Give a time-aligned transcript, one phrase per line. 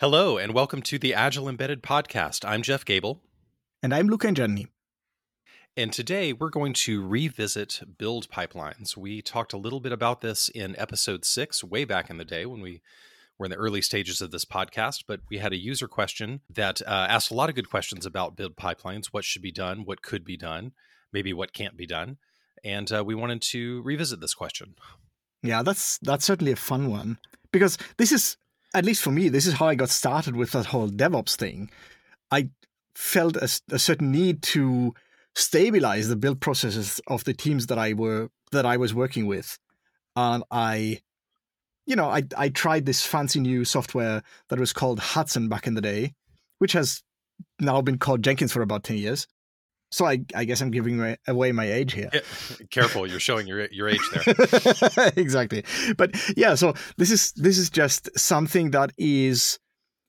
[0.00, 2.44] Hello, and welcome to the Agile Embedded Podcast.
[2.44, 3.22] I'm Jeff Gable.
[3.80, 4.66] And I'm Luca Ingianni.
[5.76, 8.96] And today we're going to revisit build pipelines.
[8.96, 12.44] We talked a little bit about this in episode six, way back in the day
[12.44, 12.82] when we
[13.38, 15.04] were in the early stages of this podcast.
[15.06, 18.36] But we had a user question that uh, asked a lot of good questions about
[18.36, 20.72] build pipelines what should be done, what could be done,
[21.12, 22.16] maybe what can't be done.
[22.64, 24.74] And uh, we wanted to revisit this question.
[25.44, 27.18] Yeah, that's that's certainly a fun one
[27.52, 28.36] because this is
[28.74, 31.70] at least for me, this is how I got started with that whole DevOps thing.
[32.30, 32.50] I
[32.94, 34.92] felt a, a, certain need to
[35.34, 39.58] stabilize the build processes of the teams that I were that I was working with,
[40.16, 41.00] and I,
[41.86, 45.74] you know, I I tried this fancy new software that was called Hudson back in
[45.74, 46.14] the day,
[46.58, 47.02] which has
[47.60, 49.26] now been called Jenkins for about ten years.
[49.94, 52.10] So I, I guess I'm giving my, away my age here.
[52.70, 55.12] Careful, you're showing your your age there.
[55.16, 55.64] exactly.
[55.96, 59.60] But yeah, so this is this is just something that is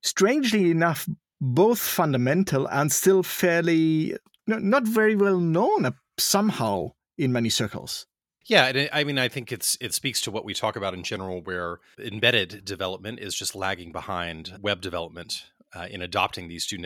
[0.02, 1.08] strangely enough
[1.40, 4.16] both fundamental and still fairly
[4.48, 8.08] not very well known somehow in many circles.
[8.48, 11.42] Yeah, I mean, I think it's it speaks to what we talk about in general,
[11.42, 16.78] where embedded development is just lagging behind web development uh, in adopting these two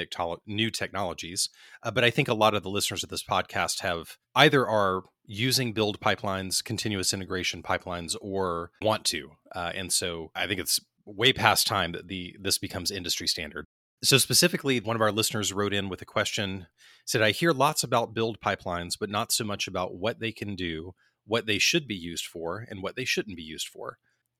[0.45, 1.49] new technologies.
[1.83, 5.03] Uh, but I think a lot of the listeners of this podcast have either are
[5.25, 9.31] using build pipelines, continuous integration pipelines, or want to.
[9.55, 13.65] Uh, and so I think it's way past time that the this becomes industry standard.
[14.03, 16.67] So specifically, one of our listeners wrote in with a question:
[17.05, 20.55] said, "I hear lots about build pipelines, but not so much about what they can
[20.55, 20.93] do."
[21.25, 23.99] What they should be used for and what they shouldn't be used for.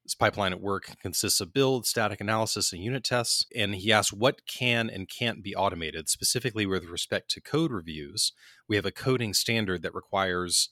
[0.09, 3.45] This pipeline at work consists of build, static analysis, and unit tests.
[3.55, 8.33] And he asked what can and can't be automated, specifically with respect to code reviews.
[8.67, 10.69] We have a coding standard that requires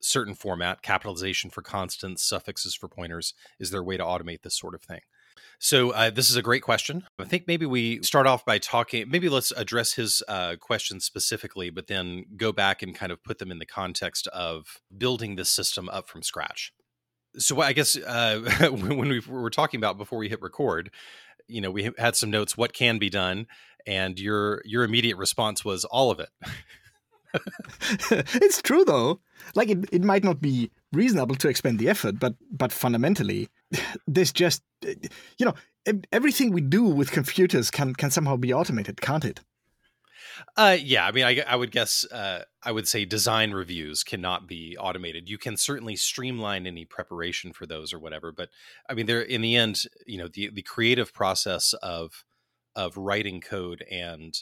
[0.00, 3.34] certain format, capitalization for constants, suffixes for pointers.
[3.58, 5.00] Is there a way to automate this sort of thing?
[5.58, 7.04] So uh, this is a great question.
[7.18, 9.10] I think maybe we start off by talking.
[9.10, 13.40] Maybe let's address his uh, question specifically, but then go back and kind of put
[13.40, 16.72] them in the context of building this system up from scratch
[17.38, 20.90] so I guess uh, when we were talking about before we hit record,
[21.46, 23.46] you know, we had some notes what can be done,
[23.86, 26.28] and your your immediate response was all of it.
[28.10, 29.20] it's true though.
[29.54, 33.48] Like it, it might not be reasonable to expend the effort, but but fundamentally,
[34.06, 35.54] this just you know
[36.12, 39.40] everything we do with computers can can somehow be automated, can't it?
[40.56, 44.46] Uh, yeah, I mean, I, I would guess uh, I would say design reviews cannot
[44.46, 45.28] be automated.
[45.28, 48.50] You can certainly streamline any preparation for those or whatever, but
[48.88, 52.24] I mean, there in the end, you know, the the creative process of
[52.76, 54.34] of writing code and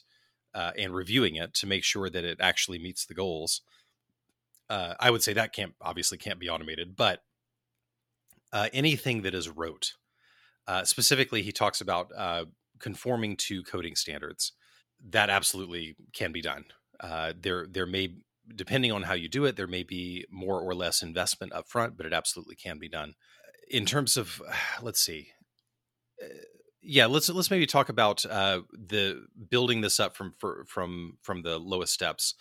[0.55, 3.63] uh, and reviewing it to make sure that it actually meets the goals.
[4.71, 7.23] Uh, I would say that can't obviously can't be automated, but
[8.53, 9.93] uh, anything that is rote,
[10.67, 12.45] uh, specifically, he talks about uh,
[12.79, 14.53] conforming to coding standards
[15.11, 16.65] that absolutely can be done.
[17.01, 18.15] Uh, there, there may,
[18.55, 21.97] depending on how you do it, there may be more or less investment up front,
[21.97, 23.15] but it absolutely can be done.
[23.71, 24.43] In terms of,
[24.83, 25.29] let's see,
[26.23, 26.27] uh,
[26.81, 31.43] yeah, let's let's maybe talk about uh, the building this up from for, from from
[31.43, 32.35] the lowest steps.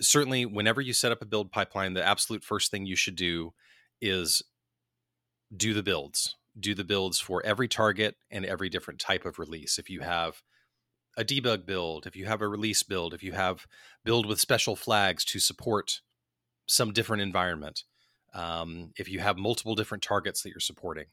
[0.00, 3.54] Certainly, whenever you set up a build pipeline, the absolute first thing you should do
[4.00, 4.42] is
[5.56, 6.36] do the builds.
[6.58, 9.78] Do the builds for every target and every different type of release.
[9.78, 10.42] If you have
[11.16, 13.66] a debug build, if you have a release build, if you have
[14.04, 16.00] build with special flags to support
[16.66, 17.84] some different environment,
[18.34, 21.06] um, if you have multiple different targets that you're supporting,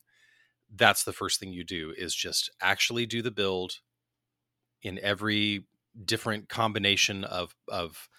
[0.76, 3.80] that's the first thing you do is just actually do the build
[4.82, 5.66] in every
[6.06, 8.10] different combination of of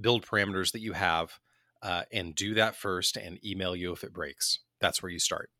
[0.00, 1.38] build parameters that you have,
[1.82, 4.60] uh, and do that first, and email you if it breaks.
[4.80, 5.50] That's where you start.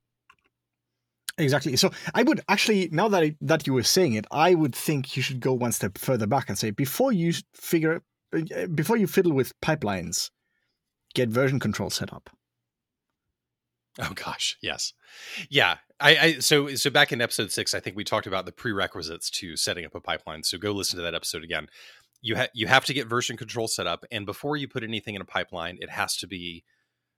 [1.36, 1.76] Exactly.
[1.76, 5.16] So I would actually, now that I, that you were saying it, I would think
[5.16, 8.02] you should go one step further back and say before you figure,
[8.32, 10.30] uh, before you fiddle with pipelines,
[11.14, 12.30] get version control set up.
[14.00, 14.92] Oh gosh, yes,
[15.48, 15.76] yeah.
[16.00, 19.30] I, I so so back in episode six, I think we talked about the prerequisites
[19.30, 20.42] to setting up a pipeline.
[20.42, 21.68] So go listen to that episode again.
[22.20, 25.14] You have you have to get version control set up, and before you put anything
[25.14, 26.64] in a pipeline, it has to be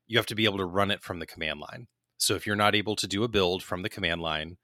[0.07, 1.87] you have to be able to run it from the command line.
[2.19, 4.57] So if you're not able to do a build from the command line,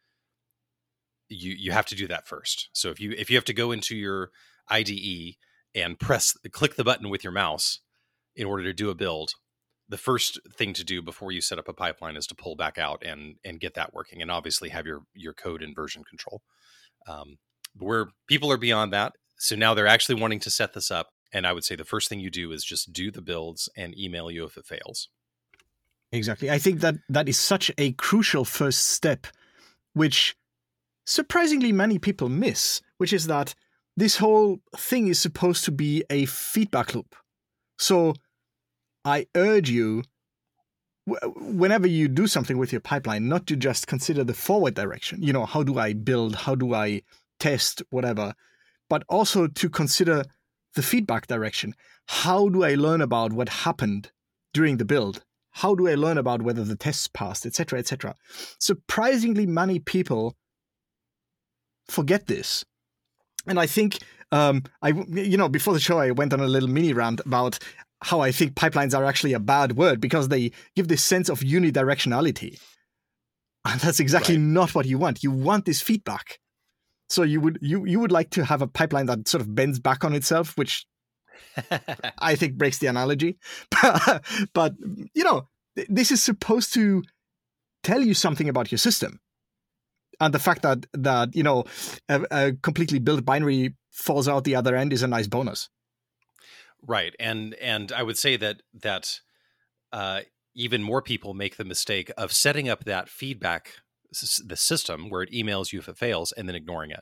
[1.29, 2.69] you you have to do that first.
[2.73, 4.31] So if you if you have to go into your
[4.69, 5.37] IDE
[5.75, 7.81] and press click the button with your mouse
[8.37, 9.33] in order to do a build,
[9.89, 12.79] the first thing to do before you set up a pipeline is to pull back
[12.79, 16.43] out and and get that working, and obviously have your your code in version control.
[17.09, 17.39] Um,
[17.77, 21.47] where people are beyond that, so now they're actually wanting to set this up, and
[21.47, 24.31] I would say the first thing you do is just do the builds and email
[24.31, 25.09] you if it fails.
[26.13, 26.51] Exactly.
[26.51, 29.27] I think that that is such a crucial first step,
[29.95, 30.37] which
[31.07, 33.55] surprisingly many people miss, which is that
[33.97, 37.15] this whole thing is supposed to be a feedback loop.
[37.79, 38.15] So
[39.05, 40.05] I urge you,
[41.07, 45.23] whenever you do something with your pipeline, not to just consider the forward direction.
[45.23, 46.37] You know, how do I build?
[46.37, 47.03] How do I
[47.41, 47.83] test?
[47.91, 48.35] Whatever.
[48.89, 50.25] But also to consider
[50.75, 51.75] the feedback direction.
[52.07, 54.13] How do I learn about what happened
[54.53, 55.25] during the build?
[55.53, 58.15] How do I learn about whether the tests passed, etc., etc.?
[58.59, 60.35] Surprisingly, many people
[61.89, 62.65] forget this,
[63.47, 63.99] and I think
[64.33, 67.59] um, I, you know, before the show, I went on a little mini rant about
[68.03, 71.41] how I think pipelines are actually a bad word because they give this sense of
[71.41, 72.59] unidirectionality,
[73.65, 74.45] and that's exactly right.
[74.45, 75.23] not what you want.
[75.23, 76.39] You want this feedback.
[77.11, 79.79] So you would you you would like to have a pipeline that sort of bends
[79.79, 80.87] back on itself, which
[82.19, 83.39] I think breaks the analogy.
[84.55, 84.75] but
[85.15, 85.49] you know,
[85.89, 87.03] this is supposed to
[87.83, 89.21] tell you something about your system,
[90.21, 91.65] and the fact that that you know
[92.09, 95.69] a, a completely built binary falls out the other end is a nice bonus.
[96.87, 99.21] Right, and and I would say that that
[99.93, 100.23] uh,
[100.55, 103.75] even more people make the mistake of setting up that feedback
[104.45, 107.01] the system where it emails you if it fails and then ignoring it.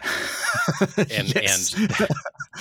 [0.96, 1.74] and yes.
[1.74, 2.08] and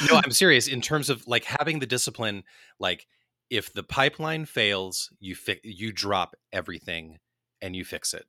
[0.09, 2.43] no, I'm serious in terms of like having the discipline.
[2.79, 3.07] Like,
[3.49, 7.19] if the pipeline fails, you fix you drop everything
[7.61, 8.25] and you fix it.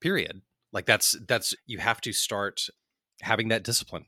[0.00, 0.42] Period.
[0.72, 2.68] Like that's that's you have to start
[3.22, 4.06] having that discipline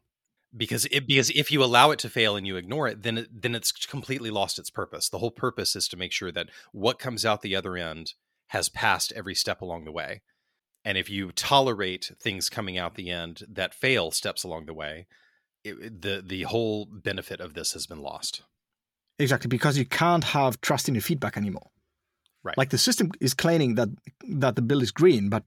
[0.57, 3.43] because it because if you allow it to fail and you ignore it then it,
[3.43, 6.99] then it's completely lost its purpose the whole purpose is to make sure that what
[6.99, 8.15] comes out the other end
[8.49, 10.23] has passed every step along the way
[10.89, 15.07] and if you tolerate things coming out the end that fail steps along the way
[15.65, 18.43] it, the the whole benefit of this has been lost
[19.19, 21.71] exactly because you can't have trust in your feedback anymore
[22.43, 23.89] right like the system is claiming that
[24.29, 25.45] that the bill is green but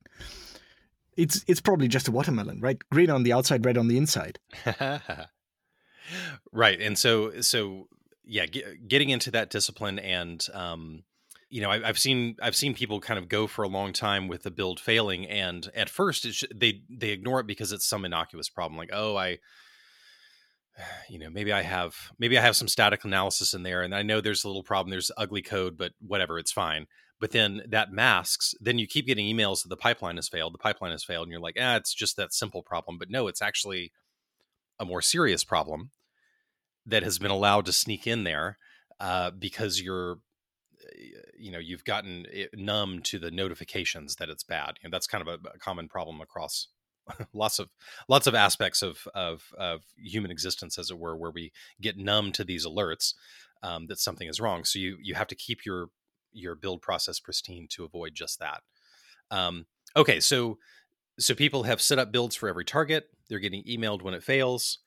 [1.18, 2.78] it's it's probably just a watermelon, right?
[2.92, 4.40] Green on the outside, red on the inside.
[6.52, 7.88] right, and so so
[8.24, 11.04] yeah, get, getting into that discipline and um,
[11.52, 14.28] you know I, have seen I've seen people kind of go for a long time
[14.28, 18.50] with the build failing, and at first they they ignore it because it's some innocuous
[18.50, 19.38] problem, like oh I
[21.10, 24.02] you know maybe i have maybe i have some static analysis in there and i
[24.02, 26.88] know there's a little problem there's ugly code but whatever it's fine.
[27.20, 30.58] But then that masks then you keep getting emails that the pipeline has failed the
[30.58, 33.44] pipeline has failed and you're like ah it's just that simple problem but no it's
[33.44, 33.92] actually
[34.80, 35.92] a more serious problem
[36.88, 38.58] that has been allowed to sneak in there
[39.00, 40.18] uh, because you're
[41.38, 45.50] you know you've gotten numb to the notifications that it's bad that's kind of a,
[45.50, 46.68] a common problem across
[47.34, 47.70] lots of
[48.08, 51.52] lots of aspects of, of of human existence as it were where we
[51.82, 53.14] get numb to these alerts
[53.64, 55.90] um, that something is wrong so you you have to keep your
[56.34, 58.62] your build process pristine to avoid just that.
[59.30, 59.66] Um,
[59.96, 60.58] okay, so
[61.20, 63.10] so people have set up builds for every target.
[63.30, 64.80] They're getting emailed when it fails.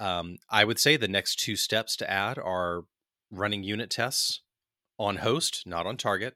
[0.00, 2.84] Um, I would say the next two steps to add are
[3.30, 4.40] running unit tests
[4.98, 6.34] on host, not on target.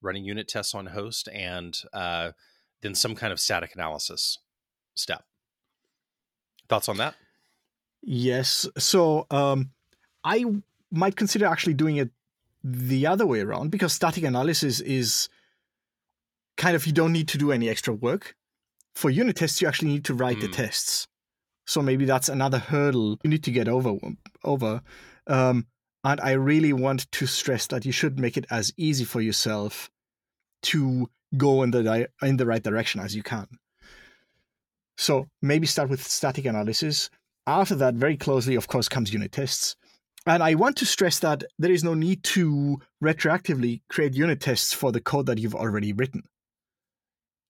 [0.00, 2.30] Running unit tests on host, and uh,
[2.82, 4.38] then some kind of static analysis
[4.94, 5.24] step.
[6.68, 7.14] Thoughts on that?
[8.02, 8.66] Yes.
[8.78, 9.70] So um,
[10.22, 10.44] I
[10.90, 12.10] might consider actually doing it
[12.62, 15.28] the other way around because static analysis is
[16.56, 18.36] kind of you don't need to do any extra work.
[18.94, 20.42] For unit tests, you actually need to write mm.
[20.42, 21.06] the tests.
[21.66, 23.96] So maybe that's another hurdle you need to get over.
[24.44, 24.82] Over,
[25.26, 25.66] um,
[26.04, 29.90] and I really want to stress that you should make it as easy for yourself
[30.62, 33.46] to go in the di- in the right direction as you can.
[34.96, 37.10] So maybe start with static analysis.
[37.46, 39.76] After that, very closely, of course, comes unit tests.
[40.26, 44.74] And I want to stress that there is no need to retroactively create unit tests
[44.74, 46.24] for the code that you've already written.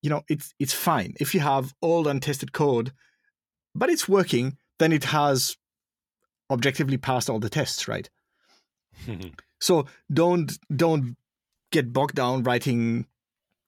[0.03, 2.93] You know, it's it's fine if you have old untested code,
[3.75, 4.57] but it's working.
[4.79, 5.57] Then it has
[6.51, 8.09] objectively passed all the tests, right?
[9.61, 11.17] so don't don't
[11.71, 13.07] get bogged down writing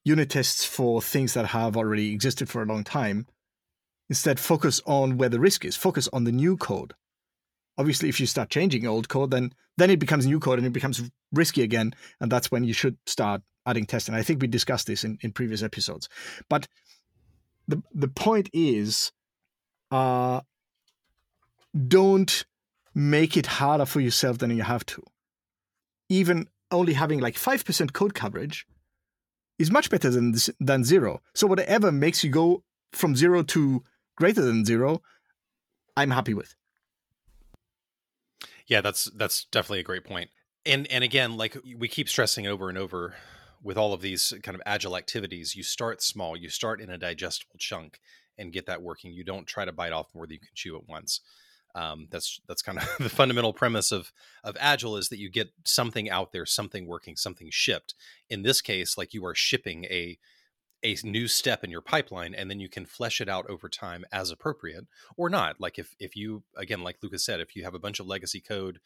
[0.05, 3.27] unit tests for things that have already existed for a long time.
[4.09, 5.77] Instead, focus on where the risk is.
[5.77, 6.95] Focus on the new code
[7.81, 10.73] obviously if you start changing old code then then it becomes new code and it
[10.73, 14.47] becomes risky again and that's when you should start adding tests and i think we
[14.47, 16.09] discussed this in, in previous episodes
[16.49, 16.69] but
[17.69, 19.13] the the point is
[19.91, 20.41] uh
[21.89, 22.45] don't
[22.95, 25.03] make it harder for yourself than you have to
[26.11, 28.67] even only having like 5% code coverage
[29.59, 32.63] is much better than than zero so whatever makes you go
[32.93, 33.83] from zero to
[34.17, 35.01] greater than zero
[35.97, 36.55] i'm happy with
[38.71, 40.31] yeah, that's that's definitely a great point.
[40.65, 43.17] And and again, like we keep stressing over and over
[43.63, 46.97] with all of these kind of agile activities, you start small, you start in a
[46.97, 47.99] digestible chunk
[48.39, 49.13] and get that working.
[49.13, 51.21] You don't try to bite off more than you can chew at once.
[51.75, 54.13] Um, that's that's kind of the fundamental premise of
[54.45, 57.95] of agile is that you get something out there, something working, something shipped.
[58.29, 60.19] In this case, like you are shipping a
[60.83, 64.05] a new step in your pipeline and then you can flesh it out over time
[64.13, 64.87] as appropriate
[65.17, 68.01] or not like if if you again like lucas said if you have a bunch
[68.01, 68.81] of legacy code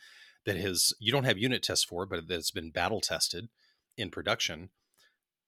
[0.45, 3.49] that has you don't have unit tests for but that's been battle tested
[3.97, 4.71] in production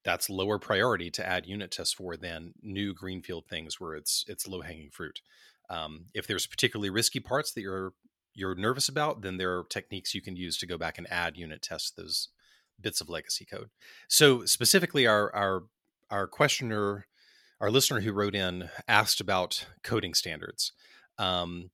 [0.05, 4.47] that's lower priority to add unit tests for than new greenfield things where it's it's
[4.47, 5.21] low hanging fruit
[5.70, 7.92] um, if there's particularly risky parts that you're
[8.35, 11.37] you're nervous about then there are techniques you can use to go back and add
[11.37, 12.28] unit tests those
[12.80, 13.70] bits of legacy code
[14.08, 15.62] so specifically our our
[16.11, 17.06] our questioner,
[17.61, 20.73] our listener who wrote in asked about coding standards.
[21.18, 21.70] Um,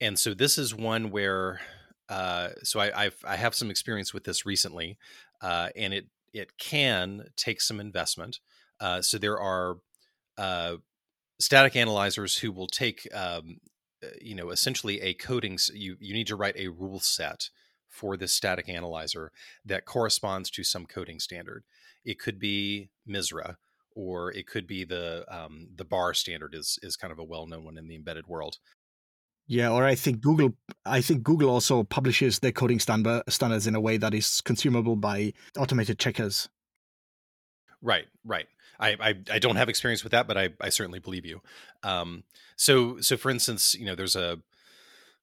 [0.00, 1.60] and so this is one where,
[2.08, 4.98] uh, so I, I've, I have some experience with this recently,
[5.40, 8.40] uh, and it it can take some investment.
[8.78, 9.78] Uh, so there are
[10.36, 10.76] uh,
[11.38, 13.58] static analyzers who will take, um,
[14.02, 15.58] uh, you know, essentially a coding.
[15.72, 17.50] You you need to write a rule set
[17.88, 19.32] for this static analyzer
[19.64, 21.64] that corresponds to some coding standard.
[22.04, 23.56] It could be MISRA,
[23.94, 27.46] or it could be the um, the Barr standard is is kind of a well
[27.46, 28.58] known one in the embedded world.
[29.48, 33.74] Yeah, or I think Google I think Google also publishes their coding standard standards in
[33.74, 36.48] a way that is consumable by automated checkers.
[37.80, 38.46] Right, right.
[38.78, 41.40] I, I, I don't have experience with that, but I, I certainly believe you.
[41.82, 42.24] Um,
[42.56, 44.38] so so for instance, you know, there's a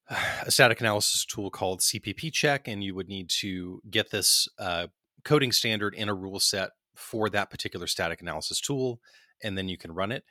[0.46, 4.88] a static analysis tool called Cppcheck, and you would need to get this uh,
[5.24, 9.00] coding standard in a rule set for that particular static analysis tool,
[9.42, 10.24] and then you can run it.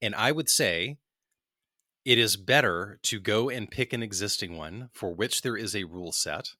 [0.00, 0.98] And I would say
[2.04, 5.84] it is better to go and pick an existing one for which there is a
[5.84, 6.50] rule set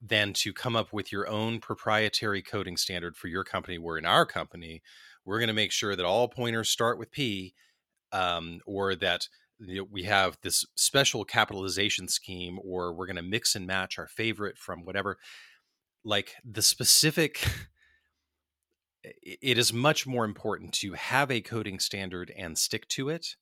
[0.00, 3.78] than to come up with your own proprietary coding standard for your company.
[3.78, 4.82] Where in our company,
[5.24, 7.54] we're going to make sure that all pointers start with P,
[8.12, 9.28] um, or that
[9.90, 14.58] we have this special capitalization scheme, or we're going to mix and match our favorite
[14.58, 15.18] from whatever.
[16.04, 17.44] Like the specific
[19.04, 23.36] it is much more important to have a coding standard and stick to it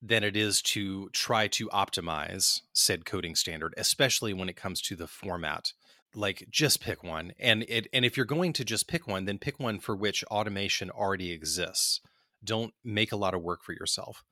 [0.00, 4.96] than it is to try to optimize said coding standard, especially when it comes to
[4.96, 5.72] the format.
[6.14, 7.32] Like just pick one.
[7.38, 10.24] And it and if you're going to just pick one, then pick one for which
[10.24, 12.00] automation already exists.
[12.44, 14.24] Don't make a lot of work for yourself.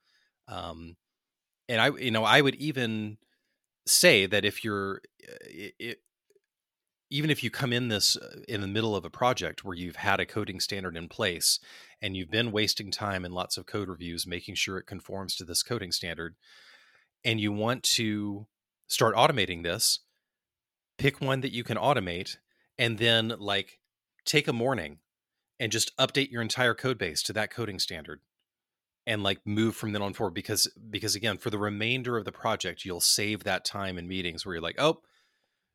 [0.48, 0.96] Um,
[1.68, 3.18] and I, you know, I would even
[3.86, 5.98] say that if you're, it,
[7.10, 9.96] even if you come in this uh, in the middle of a project where you've
[9.96, 11.58] had a coding standard in place
[12.00, 15.44] and you've been wasting time in lots of code reviews making sure it conforms to
[15.44, 16.36] this coding standard
[17.24, 18.46] and you want to
[18.86, 20.00] start automating this
[21.00, 22.36] pick one that you can automate
[22.78, 23.78] and then like
[24.24, 24.98] take a morning
[25.58, 28.20] and just update your entire code base to that coding standard
[29.06, 32.32] and like move from then on forward because because again for the remainder of the
[32.32, 35.00] project you'll save that time in meetings where you're like oh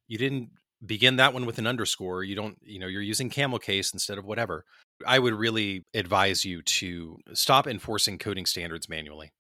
[0.08, 0.50] you didn't
[0.86, 2.24] begin that one with an underscore.
[2.24, 4.66] You don't you know you're using camel case instead of whatever.
[5.06, 9.32] I would really advise you to stop enforcing coding standards manually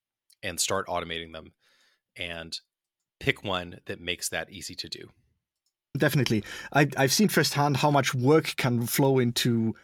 [0.43, 1.53] and start automating them
[2.15, 2.57] and
[3.19, 5.09] pick one that makes that easy to do
[5.97, 9.75] definitely I, i've seen firsthand how much work can flow into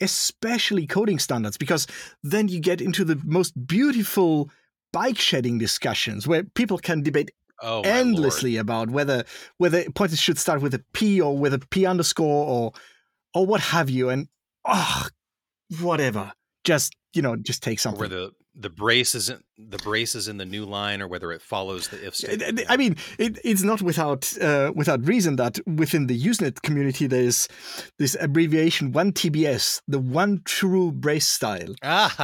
[0.00, 1.86] especially coding standards because
[2.22, 4.50] then you get into the most beautiful
[4.92, 7.30] bike shedding discussions where people can debate
[7.62, 9.24] oh, endlessly about whether
[9.56, 12.72] whether pointers should start with a P or with a P underscore or
[13.34, 14.28] or what have you, and
[14.64, 15.06] oh,
[15.80, 16.32] whatever.
[16.64, 18.00] Just you know, just take something.
[18.00, 21.40] Where the the brace isn't the brace is in the new line, or whether it
[21.40, 22.60] follows the if statement.
[22.68, 27.48] I mean, it, it's not without uh, without reason that within the Usenet community there's
[27.98, 31.74] this abbreviation one TBS, the one true brace style,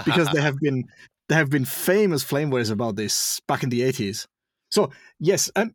[0.04, 0.84] because there have been
[1.28, 4.26] there have been famous flame wars about this back in the eighties.
[4.70, 5.72] So yes, and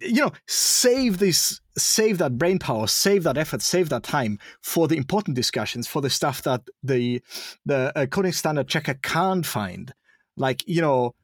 [0.00, 4.88] you know, save this, save that brain power, save that effort, save that time for
[4.88, 7.22] the important discussions, for the stuff that the
[7.66, 9.92] the uh, coding standard checker can't find.
[10.36, 11.14] Like you know,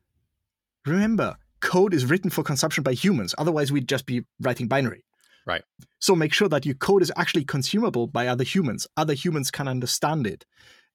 [0.85, 3.35] remember, code is written for consumption by humans.
[3.39, 5.05] Otherwise, we'd just be writing binary.
[5.47, 5.63] Right.
[6.01, 8.87] So make sure that your code is actually consumable by other humans.
[8.97, 10.45] Other humans can understand it,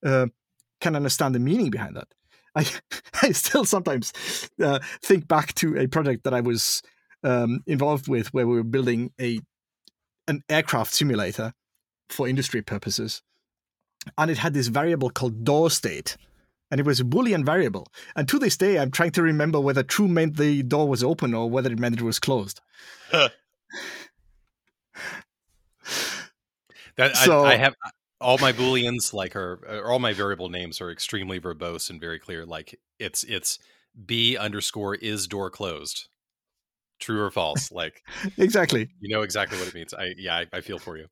[0.04, 0.26] uh,
[0.80, 2.08] can understand the meaning behind that.
[2.54, 2.66] I,
[3.22, 4.12] I still sometimes
[4.62, 6.82] uh, think back to a project that I was
[7.22, 9.40] um, involved with where we were building a
[10.28, 11.52] an aircraft simulator
[12.08, 13.22] for industry purposes,
[14.16, 16.16] and it had this variable called door state,
[16.70, 17.86] and it was a boolean variable.
[18.16, 21.34] And to this day, I'm trying to remember whether true meant the door was open
[21.34, 22.60] or whether it meant it was closed.
[23.12, 23.30] that
[27.16, 27.74] so, I, I have
[28.20, 32.46] all my booleans like are all my variable names are extremely verbose and very clear
[32.46, 33.58] like it's it's
[34.06, 36.08] B underscore is door closed.
[37.02, 37.72] True or false?
[37.72, 38.02] Like
[38.38, 38.88] exactly.
[39.00, 39.92] You know exactly what it means.
[39.92, 41.08] I yeah, I, I feel for you.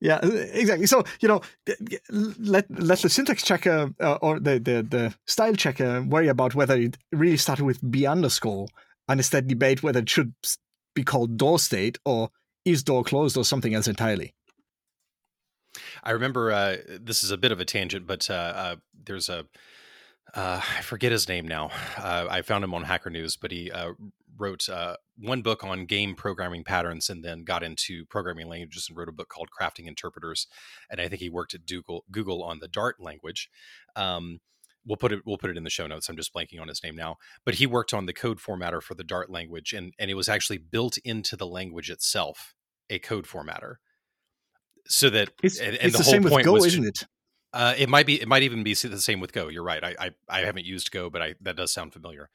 [0.00, 0.86] Yeah, exactly.
[0.86, 1.40] So you know,
[2.38, 6.76] let let the syntax checker uh, or the, the the style checker worry about whether
[6.76, 8.66] it really started with b underscore,
[9.08, 10.34] and instead debate whether it should
[10.94, 12.30] be called door state or
[12.64, 14.34] is door closed or something else entirely.
[16.02, 19.46] I remember uh, this is a bit of a tangent, but uh, uh there's a
[20.34, 21.70] uh, I forget his name now.
[21.96, 23.72] Uh, I found him on Hacker News, but he
[24.38, 28.96] wrote uh, one book on game programming patterns and then got into programming languages and
[28.96, 30.46] wrote a book called Crafting Interpreters.
[30.90, 33.50] And I think he worked at Google, Google on the Dart language.
[33.96, 34.40] Um,
[34.86, 36.08] we'll put it we'll put it in the show notes.
[36.08, 38.94] I'm just blanking on his name now, but he worked on the code formatter for
[38.94, 42.54] the Dart language, and and it was actually built into the language itself,
[42.88, 43.76] a code formatter,
[44.86, 47.04] so that it's, and, and the, the, whole same point with Go, was isn't it?
[47.52, 48.20] Uh, it might be.
[48.20, 49.48] It might even be the same with Go.
[49.48, 49.82] You're right.
[49.82, 52.30] I I, I haven't used Go, but I that does sound familiar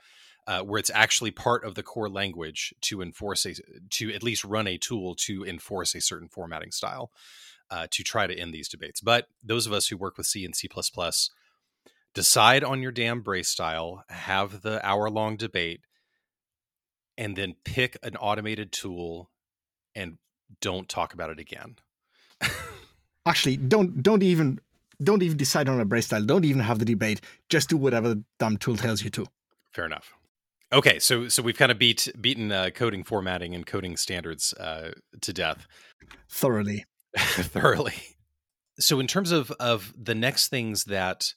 [0.48, 3.54] uh, where it's actually part of the core language to enforce a
[3.90, 7.12] to at least run a tool to enforce a certain formatting style
[7.72, 9.02] uh, to try to end these debates.
[9.02, 10.70] But those of us who work with C and C
[12.14, 15.82] decide on your damn brace style, have the hour long debate,
[17.18, 19.32] and then pick an automated tool
[19.96, 20.18] and
[20.62, 21.78] don't talk about it again.
[23.26, 24.60] Actually, don't don't even
[25.02, 26.24] don't even decide on a brace style.
[26.24, 27.22] Don't even have the debate.
[27.50, 29.26] Just do whatever the dumb tool tells you to.
[29.72, 30.14] Fair enough.
[30.74, 34.94] Okay, so so we've kind of beat beaten uh, coding formatting and coding standards uh,
[35.22, 35.68] to death.
[36.30, 37.94] Thoroughly, thoroughly.
[38.80, 41.34] So in terms of of the next things that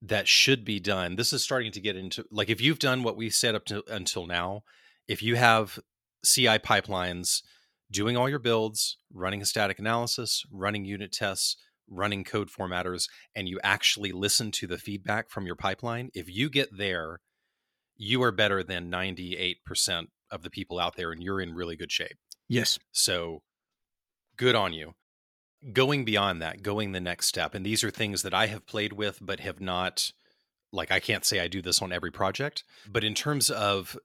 [0.00, 3.16] that should be done, this is starting to get into like if you've done what
[3.16, 4.62] we set up to until now,
[5.06, 5.78] if you have
[6.24, 7.42] CI pipelines
[7.90, 11.56] doing all your builds, running a static analysis, running unit tests,
[11.90, 16.48] running code formatters, and you actually listen to the feedback from your pipeline, if you
[16.48, 17.20] get there
[17.98, 21.92] you are better than 98% of the people out there and you're in really good
[21.92, 22.16] shape.
[22.48, 22.78] Yes.
[22.92, 23.42] So
[24.36, 24.94] good on you.
[25.72, 27.54] Going beyond that, going the next step.
[27.54, 30.12] And these are things that I have played with, but have not,
[30.72, 32.62] like, I can't say I do this on every project.
[32.88, 33.98] But in terms of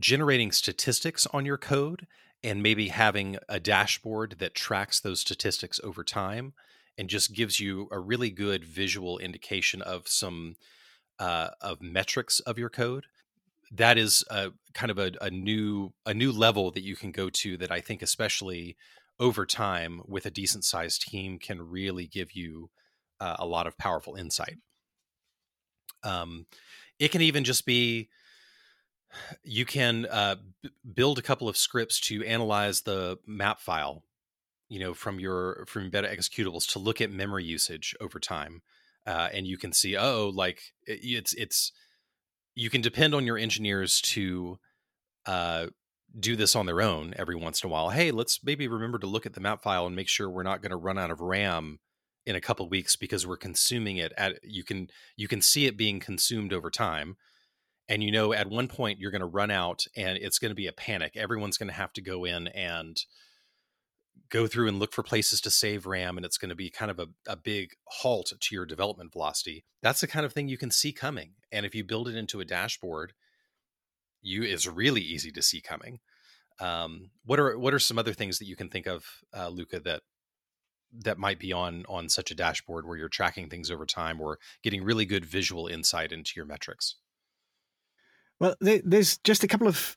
[0.00, 2.08] generating statistics on your code
[2.42, 6.52] and maybe having a dashboard that tracks those statistics over time
[6.96, 10.56] and just gives you a really good visual indication of some
[11.20, 13.06] uh, of metrics of your code
[13.72, 17.28] that is a kind of a, a new a new level that you can go
[17.30, 18.76] to that I think especially
[19.20, 22.70] over time with a decent sized team can really give you
[23.20, 24.58] uh, a lot of powerful insight.
[26.04, 26.46] Um,
[26.98, 28.08] it can even just be
[29.42, 34.04] you can uh, b- build a couple of scripts to analyze the map file,
[34.68, 38.62] you know, from your from embedded executables to look at memory usage over time,
[39.06, 41.72] uh, and you can see oh, like it, it's it's
[42.58, 44.58] you can depend on your engineers to
[45.26, 45.66] uh,
[46.18, 47.90] do this on their own every once in a while.
[47.90, 50.60] Hey, let's maybe remember to look at the map file and make sure we're not
[50.60, 51.78] going to run out of RAM
[52.26, 55.78] in a couple weeks because we're consuming it at you can you can see it
[55.78, 57.16] being consumed over time
[57.88, 60.54] and you know at one point you're going to run out and it's going to
[60.54, 63.04] be a panic everyone's going to have to go in and
[64.30, 66.90] go through and look for places to save RAM and it's going to be kind
[66.90, 69.64] of a, a big halt to your development velocity.
[69.82, 71.32] That's the kind of thing you can see coming.
[71.50, 73.12] And if you build it into a dashboard,
[74.20, 76.00] you is really easy to see coming.
[76.60, 79.04] Um, what are what are some other things that you can think of,
[79.36, 80.02] uh, Luca, that
[81.04, 84.38] that might be on on such a dashboard where you're tracking things over time or
[84.62, 86.96] getting really good visual insight into your metrics?
[88.40, 89.96] Well, there's just a couple of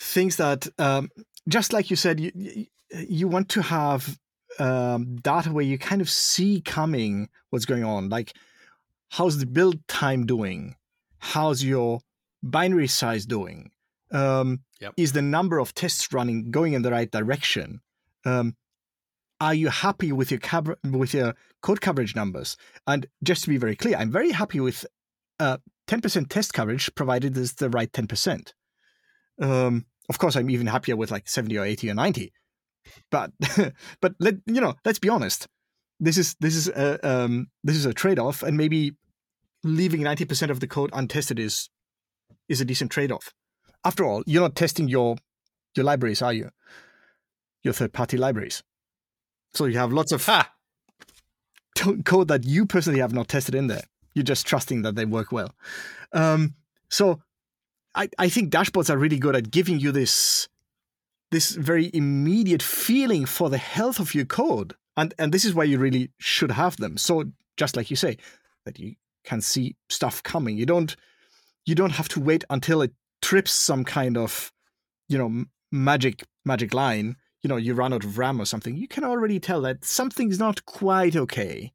[0.00, 1.10] things that, um,
[1.46, 4.18] just like you said, you, you want to have
[4.58, 8.08] um, data where you kind of see coming what's going on.
[8.08, 8.32] Like,
[9.10, 10.76] how's the build time doing?
[11.18, 12.00] How's your
[12.42, 13.70] binary size doing?
[14.10, 14.92] Um, yep.
[14.96, 17.80] Is the number of tests running going in the right direction?
[18.24, 18.56] Um,
[19.40, 22.56] are you happy with your cover- with your code coverage numbers?
[22.86, 24.86] And just to be very clear, I'm very happy with
[25.40, 28.52] uh, 10% test coverage, provided it's the right 10%.
[29.40, 32.32] Um, of course, I'm even happier with like 70 or 80 or 90
[33.10, 33.30] but
[34.00, 35.46] but let you know let's be honest.
[36.00, 38.92] This is this is a um, this is a trade-off and maybe
[39.64, 41.70] leaving 90% of the code untested is
[42.48, 43.32] is a decent trade-off.
[43.84, 45.16] After all you're not testing your
[45.76, 46.50] your libraries are you?
[47.62, 48.62] Your third-party libraries.
[49.54, 50.52] So you have lots of ha!
[52.04, 53.84] code that you personally have not tested in there.
[54.14, 55.54] You're just trusting that they work well.
[56.12, 56.54] Um,
[56.90, 57.20] so
[57.94, 60.48] I, I think dashboards are really good at giving you this
[61.32, 64.74] this very immediate feeling for the health of your code.
[64.96, 66.96] And and this is why you really should have them.
[66.96, 68.18] So just like you say,
[68.64, 70.56] that you can see stuff coming.
[70.56, 70.94] You don't
[71.64, 72.92] you don't have to wait until it
[73.22, 74.52] trips some kind of,
[75.08, 77.16] you know, magic magic line.
[77.42, 78.76] You know, you run out of RAM or something.
[78.76, 81.72] You can already tell that something's not quite okay,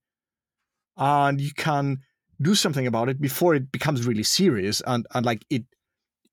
[0.95, 1.99] and you can
[2.39, 5.63] do something about it before it becomes really serious and and like it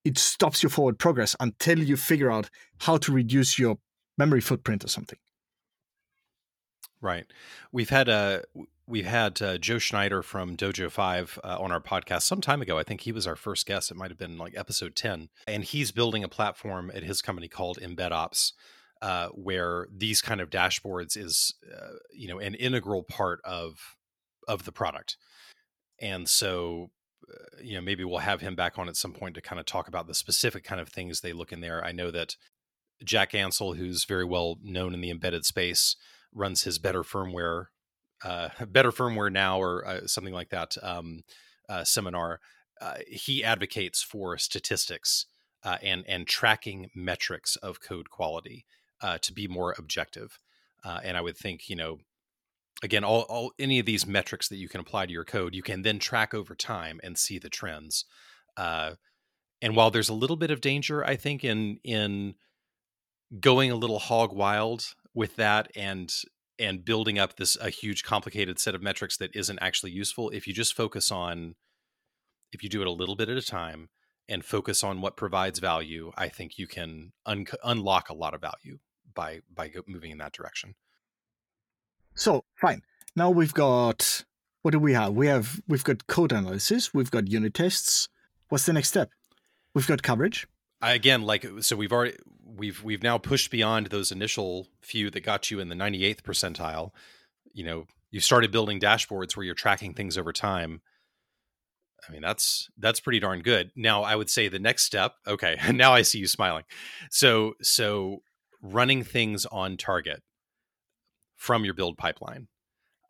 [0.05, 3.79] it stops your forward progress until you figure out how to reduce your
[4.19, 5.19] memory footprint or something.
[7.01, 7.27] Right.
[7.73, 11.81] We've had a uh, we've had uh, Joe Schneider from Dojo Five uh, on our
[11.81, 12.79] podcast some time ago.
[12.79, 13.91] I think he was our first guest.
[13.91, 17.49] It might have been like episode ten, and he's building a platform at his company
[17.49, 18.53] called EmbedOps.
[19.03, 23.97] Uh, where these kind of dashboards is, uh, you know, an integral part of
[24.49, 25.19] of the product,
[26.01, 26.91] and so
[27.63, 29.89] you know maybe we'll have him back on at some point to kind of talk
[29.89, 31.85] about the specific kind of things they look in there.
[31.85, 32.37] I know that
[33.03, 35.97] Jack Ganssle, who's very well known in the embedded space,
[36.35, 37.67] runs his better firmware
[38.25, 41.23] uh, better firmware now or uh, something like that um,
[41.69, 42.41] uh, seminar
[42.81, 45.27] uh, he advocates for statistics
[45.63, 48.67] uh, and and tracking metrics of code quality
[49.01, 50.39] uh, to be more objective
[51.03, 51.99] and i would think you know
[52.85, 55.63] again all, all any of these metrics that you can apply to your code you
[55.63, 58.05] can then track over time and see the trends
[58.57, 58.93] uh,
[59.61, 62.35] and while there's a little bit of danger i think in in
[63.41, 66.13] going a little hog wild with that and
[66.59, 70.47] and building up this a huge complicated set of metrics that isn't actually useful if
[70.47, 71.55] you just focus on
[72.53, 73.89] if you do it a little bit at a time
[74.29, 78.43] and focus on what provides value i think you can un- unlock a lot of
[78.43, 78.79] value
[79.15, 80.75] by by moving in that direction
[82.15, 82.83] so fine.
[83.17, 84.25] Now we've got
[84.63, 85.13] what do we have?
[85.13, 88.09] We have we've got code analysis we've got unit tests.
[88.49, 89.11] What's the next step?
[89.75, 90.47] We've got coverage.
[90.81, 95.51] Again like so we've already we've we've now pushed beyond those initial few that got
[95.51, 96.91] you in the 98th percentile.
[97.53, 100.81] You know you started building dashboards where you're tracking things over time.
[102.09, 103.71] I mean that's that's pretty darn good.
[103.77, 106.65] Now i would say the next step okay now i see you smiling.
[107.11, 108.23] So so
[108.63, 110.23] running things on target
[111.37, 112.49] from your build pipeline.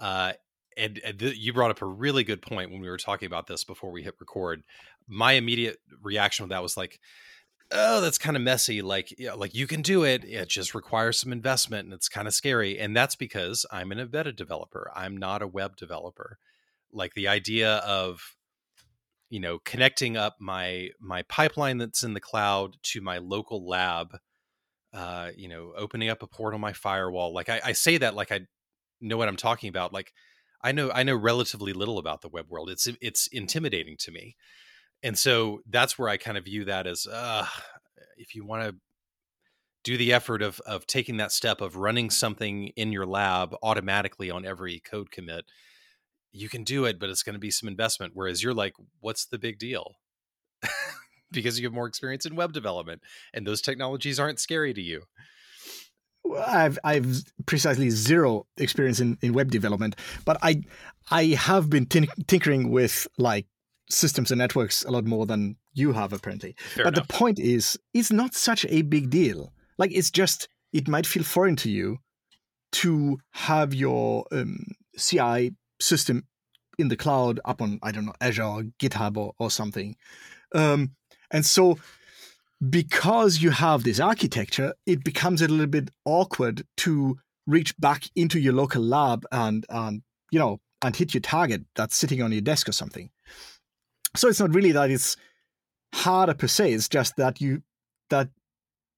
[0.00, 0.32] Uh
[0.76, 3.46] and, and th- you brought up a really good point when we were talking about
[3.46, 4.64] this before we hit record.
[5.06, 6.98] My immediate reaction with that was like
[7.70, 11.18] oh that's kind of messy like yeah like you can do it it just requires
[11.18, 12.78] some investment and it's kind of scary.
[12.78, 16.38] And that's because i'm an embedded developer i'm not a web developer.
[16.92, 18.36] Like the idea of
[19.30, 24.18] you know connecting up my my pipeline that's in the cloud to my local lab
[24.94, 28.14] uh you know opening up a port on my firewall like I, I say that
[28.14, 28.40] like i
[29.00, 30.12] know what i'm talking about like
[30.62, 34.36] i know i know relatively little about the web world it's it's intimidating to me
[35.04, 37.46] and so that's where I kind of view that as uh,
[38.16, 38.74] if you want to
[39.84, 44.30] do the effort of of taking that step of running something in your lab automatically
[44.30, 45.44] on every code commit,
[46.32, 48.12] you can do it, but it's going to be some investment.
[48.14, 49.96] Whereas you're like, what's the big deal?
[51.34, 55.02] because you have more experience in web development, and those technologies aren't scary to you.
[56.46, 60.62] I've I've precisely zero experience in, in web development, but I
[61.10, 63.46] I have been tinkering with like
[63.90, 66.56] systems and networks a lot more than you have apparently.
[66.74, 67.06] Fair but enough.
[67.06, 69.52] the point is, it's not such a big deal.
[69.78, 71.98] Like it's just it might feel foreign to you
[72.72, 74.58] to have your um,
[74.98, 76.24] CI system
[76.78, 79.96] in the cloud up on I don't know Azure or GitHub or, or something,
[80.54, 80.92] um,
[81.34, 81.78] and so
[82.70, 88.38] because you have this architecture, it becomes a little bit awkward to reach back into
[88.38, 92.40] your local lab and and you know and hit your target that's sitting on your
[92.40, 93.10] desk or something.
[94.16, 95.16] So it's not really that it's
[95.92, 96.72] harder per se.
[96.72, 97.62] It's just that you
[98.10, 98.28] that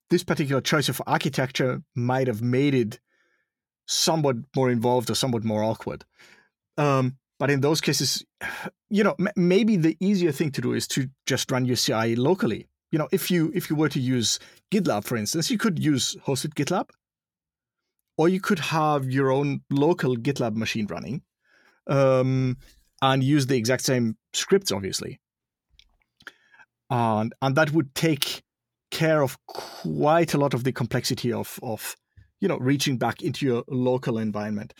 [0.09, 2.99] this particular choice of architecture might have made it
[3.87, 6.05] somewhat more involved or somewhat more awkward.
[6.77, 8.25] Um, but in those cases,
[8.89, 12.15] you know, m- maybe the easier thing to do is to just run your CI
[12.15, 12.67] locally.
[12.91, 14.39] You know, if you if you were to use
[14.71, 16.89] GitLab, for instance, you could use hosted GitLab,
[18.17, 21.21] or you could have your own local GitLab machine running.
[21.87, 22.57] Um,
[23.01, 25.19] and use the exact same scripts, obviously.
[26.89, 28.43] And and that would take
[28.91, 31.95] care of quite a lot of the complexity of of
[32.39, 34.73] you know reaching back into your local environment.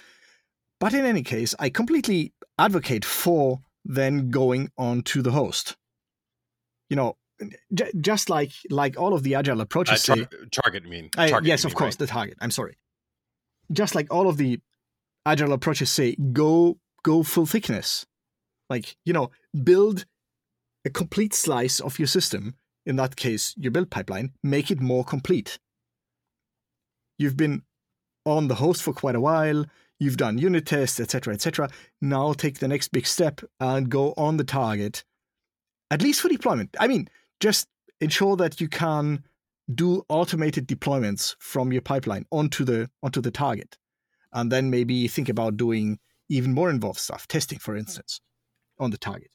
[0.80, 5.76] But in any case, I completely advocate for then going on to the host.
[6.90, 7.18] You know,
[7.74, 11.46] j- just like like all of the agile approaches uh, tar- say, target mean target,
[11.46, 12.00] yes mean, of course right?
[12.00, 12.80] the target i'm sorry
[13.72, 14.60] just like all of the
[15.24, 18.06] agile approaches say go go full thickness.
[18.70, 19.32] Like, you know,
[19.64, 20.06] build
[20.84, 25.06] a complete slice of your system, in that case, your build pipeline, make it more
[25.06, 25.58] complete.
[27.18, 27.64] You've been
[28.26, 29.66] on the host for quite a while,
[30.00, 31.70] you've done unit tests, etc., etc.
[32.02, 35.04] Now take the next big step and go on the target
[35.92, 36.76] at least for deployment.
[36.80, 37.08] I mean,
[37.40, 37.68] just
[38.02, 39.24] ensure that you can
[39.74, 43.78] do automated deployments from your pipeline onto the onto the target,
[44.34, 48.22] and then maybe think about doing even more involved stuff, testing, for instance,
[48.80, 49.32] on the target.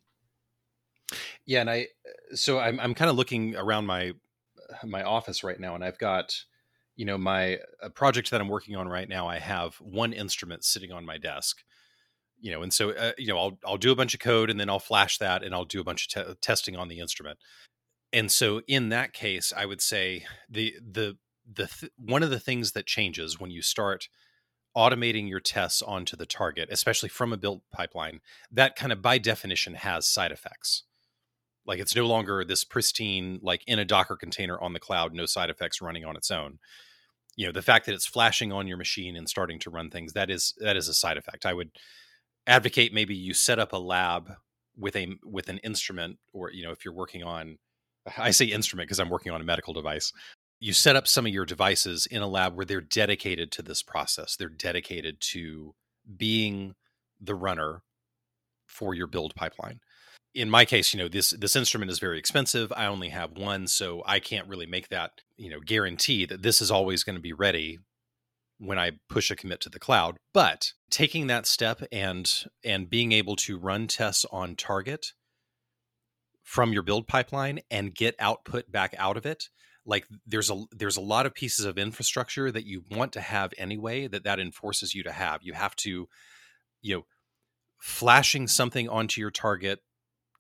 [1.47, 1.89] Yeah, and I
[2.35, 4.13] so I'm I'm kind of looking around my
[4.85, 6.35] my office right now, and I've got
[7.03, 9.27] you know my a project that I'm working on right now.
[9.27, 11.65] I have one instrument sitting on my desk,
[12.41, 14.61] you know, and so uh, you know I'll I'll do a bunch of code, and
[14.61, 17.41] then I'll flash that, and I'll do a bunch of te- testing on the instrument.
[18.13, 21.17] And so in that case, I would say the the
[21.53, 24.07] the th- one of the things that changes when you start
[24.77, 28.21] automating your tests onto the target, especially from a build pipeline,
[28.53, 30.85] that kind of by definition has side effects.
[31.67, 35.27] Like it's no longer this pristine, like in a Docker container on the cloud, no
[35.27, 36.61] side effects running on its own.
[37.37, 40.13] You know, the fact that it's flashing on your machine and starting to run things,
[40.13, 41.47] that is that is a side effect.
[41.47, 41.71] I would
[42.47, 44.33] advocate maybe you set up a lab
[44.77, 47.59] with a with an instrument, or you know, if you're working on
[48.19, 50.13] I say instrument because I'm working on a medical device.
[50.61, 53.83] You set up some of your devices in a lab where they're dedicated to this
[53.83, 54.37] process.
[54.37, 55.75] They're dedicated to
[56.17, 56.75] being
[57.21, 57.83] the runner
[58.67, 59.81] for your build pipeline
[60.35, 62.73] in my case, you know, this this instrument is very expensive.
[62.75, 66.61] I only have one, so I can't really make that, you know, guarantee that this
[66.61, 67.79] is always going to be ready
[68.59, 70.17] when I push a commit to the cloud.
[70.33, 72.31] But taking that step and
[72.65, 75.13] and being able to run tests on target
[76.43, 79.49] from your build pipeline and get output back out of it,
[79.85, 83.53] like there's a there's a lot of pieces of infrastructure that you want to have
[83.59, 85.41] anyway that that enforces you to have.
[85.43, 86.09] You have to
[86.81, 87.03] you know
[87.79, 89.81] flashing something onto your target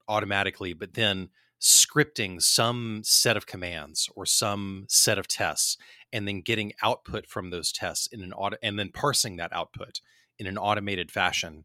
[0.08, 1.28] automatically, but then
[1.60, 5.76] scripting some set of commands or some set of tests
[6.12, 10.00] and then getting output from those tests in an auto and then parsing that output
[10.40, 11.64] in an automated fashion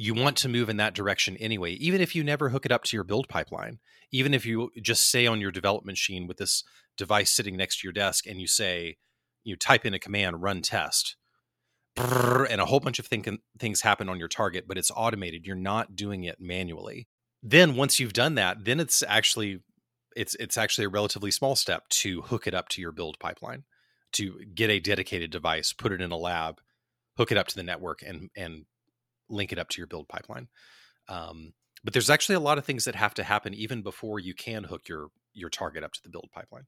[0.00, 2.84] you want to move in that direction anyway even if you never hook it up
[2.84, 3.78] to your build pipeline.
[4.10, 6.64] Even if you just say on your development machine with this
[6.96, 8.96] device sitting next to your desk and you say
[9.44, 11.16] you type in a command run test
[11.96, 15.46] and a whole bunch of thing, things happen on your target but it's automated.
[15.46, 17.06] You're not doing it manually
[17.42, 19.60] then once you've done that, then it's actually
[20.16, 23.64] it's it's actually a relatively small step to hook it up to your build pipeline,
[24.12, 26.60] to get a dedicated device, put it in a lab,
[27.16, 28.64] hook it up to the network, and and
[29.28, 30.48] link it up to your build pipeline.
[31.08, 34.34] Um, but there's actually a lot of things that have to happen even before you
[34.34, 36.66] can hook your your target up to the build pipeline.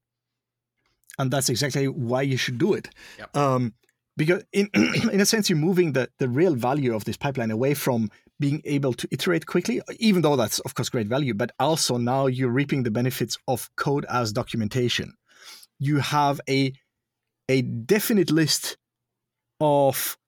[1.18, 2.88] And that's exactly why you should do it.
[3.18, 3.36] Yep.
[3.36, 3.74] Um,
[4.16, 7.74] because in in a sense, you're moving the the real value of this pipeline away
[7.74, 8.10] from
[8.42, 12.26] being able to iterate quickly, even though that's of course great value, but also now
[12.26, 15.14] you're reaping the benefits of code as documentation.
[15.78, 16.72] You have a
[17.48, 18.76] a definite list
[19.60, 20.18] of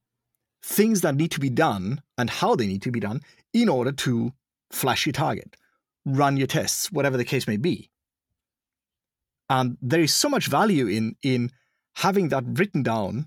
[0.62, 3.20] things that need to be done and how they need to be done
[3.52, 4.32] in order to
[4.70, 5.56] flash your target,
[6.06, 7.90] run your tests, whatever the case may be.
[9.50, 11.50] And there is so much value in in
[11.96, 13.26] having that written down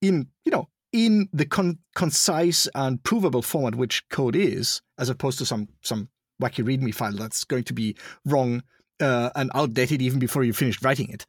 [0.00, 5.38] in, you know, in the con- concise and provable format which code is, as opposed
[5.38, 6.08] to some some
[6.40, 8.62] wacky README file that's going to be wrong
[9.00, 11.26] uh, and outdated even before you finished writing it,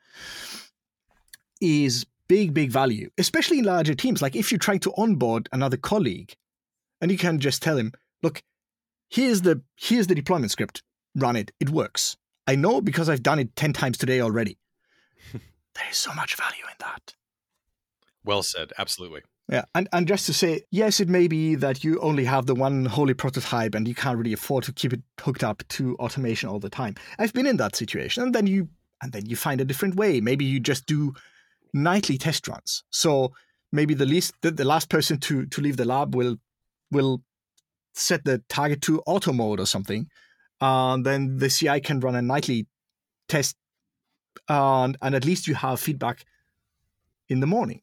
[1.61, 4.21] is big, big value, especially in larger teams.
[4.21, 6.35] Like if you're trying to onboard another colleague,
[7.01, 7.91] and you can just tell him,
[8.23, 8.43] "Look,
[9.09, 10.83] here's the here's the deployment script.
[11.15, 11.51] Run it.
[11.59, 12.17] It works.
[12.47, 14.57] I know because I've done it ten times today already."
[15.33, 17.15] there is so much value in that.
[18.23, 18.73] Well said.
[18.77, 19.21] Absolutely.
[19.49, 22.53] Yeah, and, and just to say, yes, it may be that you only have the
[22.53, 26.49] one holy prototype and you can't really afford to keep it hooked up to automation
[26.49, 26.93] all the time.
[27.17, 28.69] I've been in that situation, and then you
[29.01, 30.21] and then you find a different way.
[30.21, 31.15] Maybe you just do
[31.73, 32.83] nightly test runs.
[32.91, 33.33] So
[33.71, 36.37] maybe the least the, the last person to to leave the lab will
[36.91, 37.23] will
[37.95, 40.09] set the target to auto mode or something,
[40.61, 42.67] then the CI can run a nightly
[43.27, 43.57] test,
[44.47, 46.23] and and at least you have feedback
[47.29, 47.81] in the morning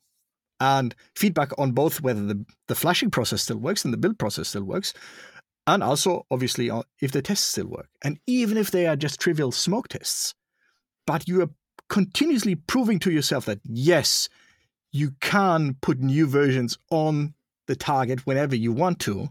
[0.60, 4.48] and feedback on both whether the, the flashing process still works and the build process
[4.48, 4.94] still works,
[5.66, 7.88] and also obviously if the tests still work.
[8.02, 10.34] And even if they are just trivial smoke tests,
[11.06, 11.50] but you are
[11.88, 14.28] continuously proving to yourself that yes,
[14.92, 17.34] you can put new versions on
[17.66, 19.28] the target whenever you want to.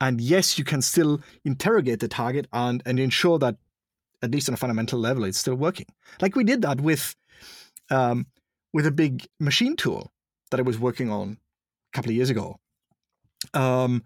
[0.00, 3.56] And yes, you can still interrogate the target and, and ensure that,
[4.22, 5.86] at least on a fundamental level, it's still working.
[6.20, 7.14] Like we did that with
[7.90, 8.26] um,
[8.72, 10.12] with a big machine tool
[10.50, 11.38] that I was working on
[11.92, 12.58] a couple of years ago.
[13.54, 14.04] Um,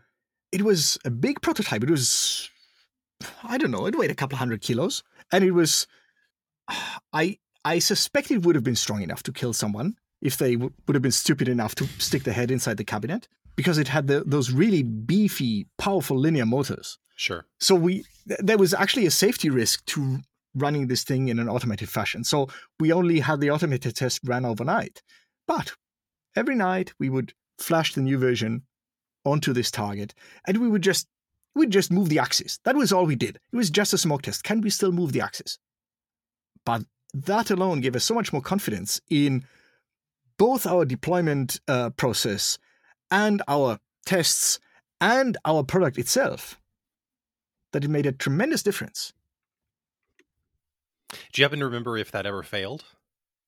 [0.52, 1.82] it was a big prototype.
[1.82, 2.48] It was,
[3.42, 5.86] I don't know, it weighed a couple hundred kilos, and it was,
[7.12, 10.72] I I suspect it would have been strong enough to kill someone if they w-
[10.86, 14.06] would have been stupid enough to stick their head inside the cabinet because it had
[14.06, 16.98] the, those really beefy, powerful linear motors.
[17.16, 17.46] Sure.
[17.60, 20.20] So we there was actually a safety risk to
[20.54, 22.24] running this thing in an automated fashion.
[22.24, 25.02] So we only had the automated test ran overnight.
[25.46, 25.72] But
[26.36, 28.62] every night we would flash the new version
[29.24, 30.14] onto this target
[30.46, 31.08] and we would just
[31.54, 32.58] we'd just move the axis.
[32.64, 33.38] That was all we did.
[33.52, 34.42] It was just a smoke test.
[34.42, 35.58] Can we still move the axis?
[36.64, 39.44] But that alone gave us so much more confidence in
[40.36, 42.58] both our deployment uh, process
[43.10, 44.58] and our tests
[45.00, 46.58] and our product itself
[47.72, 49.12] that it made a tremendous difference.
[51.10, 52.84] Do you happen to remember if that ever failed?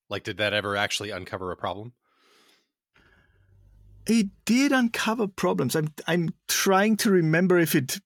[0.09, 1.93] Like, did that ever actually uncover a problem?
[4.05, 5.75] It did uncover problems.
[5.75, 7.99] I'm I'm trying to remember if it.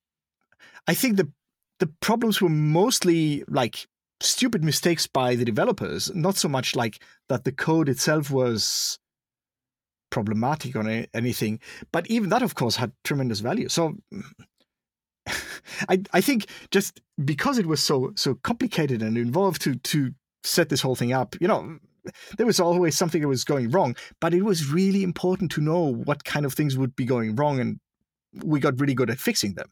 [0.87, 1.31] I think the
[1.79, 3.87] the problems were mostly like
[4.19, 8.99] stupid mistakes by the developers, not so much like that the code itself was
[10.09, 11.59] problematic or anything.
[11.91, 13.69] But even that, of course, had tremendous value.
[13.69, 13.97] So
[15.89, 20.69] I I think just because it was so so complicated and involved to to set
[20.69, 21.77] this whole thing up, you know,
[22.37, 23.95] there was always something that was going wrong.
[24.19, 27.59] But it was really important to know what kind of things would be going wrong,
[27.59, 27.79] and
[28.43, 29.71] we got really good at fixing them.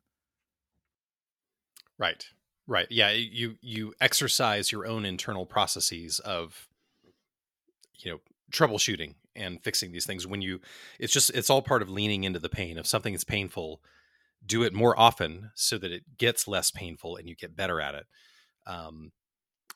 [1.98, 2.26] Right.
[2.68, 2.88] Right.
[2.92, 6.68] Yeah, you you exercise your own internal processes of
[7.98, 8.20] you know
[8.52, 10.60] troubleshooting and fixing these things when you
[11.00, 13.82] it's just it's all part of leaning into the pain if something is painful
[14.46, 17.96] do it more often so that it gets less painful and you get better at
[17.96, 18.06] it
[18.66, 19.12] um,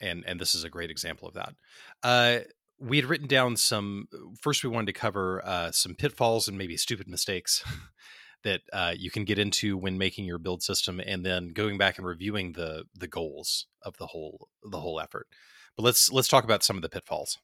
[0.02, 1.56] and and this is a great example of that.
[2.04, 2.40] Uh,
[2.80, 4.08] we had written down some
[4.40, 7.64] first we wanted to cover uh, some pitfalls and maybe stupid mistakes
[8.44, 11.98] that uh, you can get into when making your build system and then going back
[11.98, 15.28] and reviewing the the goals of the whole the whole effort.
[15.76, 17.40] But let's let's talk about some of the pitfalls.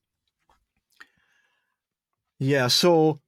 [2.37, 3.19] Yeah so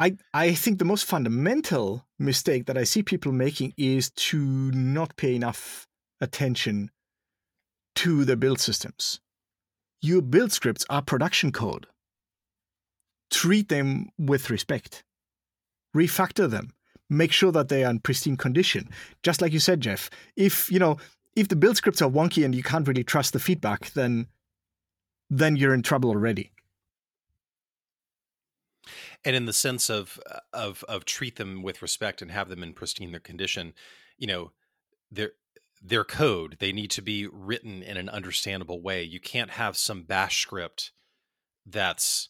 [0.00, 4.38] I I think the most fundamental mistake that I see people making is to
[4.72, 5.86] not pay enough
[6.20, 6.90] attention
[7.96, 9.20] to the build systems.
[10.00, 11.86] Your build scripts are production code.
[13.30, 15.04] Treat them with respect.
[15.96, 16.72] Refactor them.
[17.08, 18.90] Make sure that they are in pristine condition.
[19.22, 20.10] Just like you said, Jeff.
[20.36, 20.98] If you know,
[21.36, 24.26] if the build scripts are wonky and you can't really trust the feedback, then
[25.30, 26.50] then you're in trouble already
[29.24, 32.62] and in the sense of uh, of of treat them with respect and have them
[32.62, 33.72] in pristine their condition
[34.18, 34.52] you know
[35.10, 35.32] their
[35.82, 40.02] their code they need to be written in an understandable way you can't have some
[40.02, 40.92] bash script
[41.66, 42.28] that's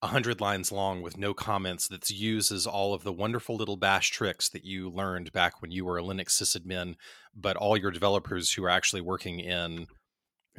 [0.00, 4.48] 100 lines long with no comments that uses all of the wonderful little bash tricks
[4.48, 6.94] that you learned back when you were a linux sysadmin
[7.34, 9.86] but all your developers who are actually working in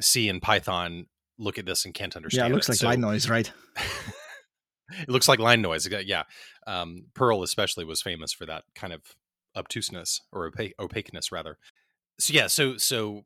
[0.00, 1.06] c and python
[1.38, 2.72] look at this and can't understand yeah it looks it.
[2.72, 3.52] like so, line noise right
[4.90, 5.88] it looks like line noise.
[6.04, 6.24] Yeah,
[6.66, 9.02] um, Perl especially was famous for that kind of
[9.56, 11.58] obtuseness or opaque, opaqueness, rather.
[12.18, 13.24] So yeah, so so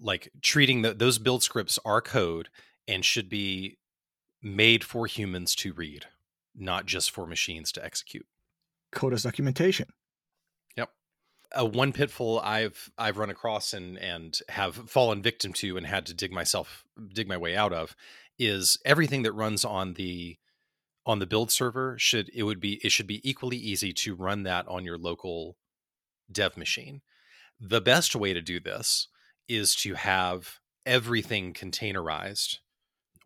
[0.00, 2.48] like treating the, those build scripts are code
[2.86, 3.78] and should be
[4.42, 6.06] made for humans to read,
[6.54, 8.26] not just for machines to execute.
[8.92, 9.88] Code as documentation.
[10.76, 10.90] Yep.
[11.58, 16.06] Uh, one pitfall I've I've run across and and have fallen victim to and had
[16.06, 17.96] to dig myself dig my way out of
[18.38, 20.36] is everything that runs on the
[21.06, 24.42] on the build server should it would be it should be equally easy to run
[24.44, 25.56] that on your local
[26.30, 27.02] dev machine.
[27.60, 29.08] The best way to do this
[29.48, 32.58] is to have everything containerized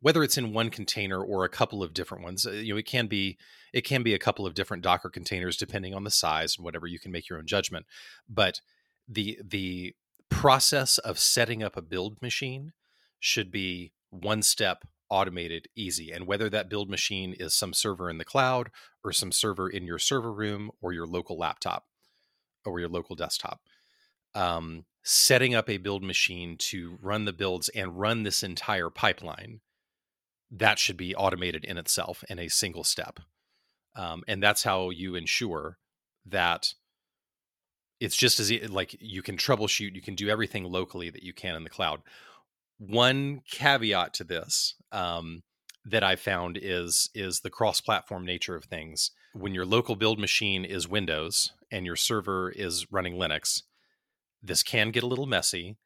[0.01, 2.87] whether it's in one container or a couple of different ones uh, you know it
[2.87, 3.37] can be
[3.73, 6.87] it can be a couple of different docker containers depending on the size and whatever
[6.87, 7.87] you can make your own judgment
[8.29, 8.61] but
[9.09, 9.95] the the
[10.29, 12.73] process of setting up a build machine
[13.19, 16.13] should be one step automated, easy.
[16.13, 18.71] And whether that build machine is some server in the cloud
[19.05, 21.87] or some server in your server room or your local laptop
[22.65, 23.61] or your local desktop,
[24.35, 29.61] um, setting up a build machine to run the builds and run this entire pipeline,
[30.51, 33.21] that should be automated in itself in a single step.
[33.97, 35.79] Um, and that's how you ensure
[36.27, 36.75] that
[38.01, 41.57] it's just as like you can troubleshoot, you can do everything locally that you can
[41.57, 42.01] in the cloud
[42.79, 45.43] one caveat to this um,
[45.85, 49.11] that I found is is the cross-platform nature of things.
[49.35, 53.63] When your local build machine is Windows and your server is running Linux,
[54.43, 55.77] this can get a little messy.